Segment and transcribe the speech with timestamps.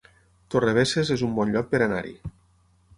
[0.55, 2.19] Torrebesses es un bon lloc per anar-hi